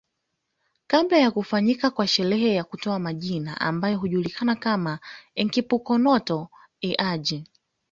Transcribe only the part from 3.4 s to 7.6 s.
ambayo hujulikana kama Enkipukonoto Eaji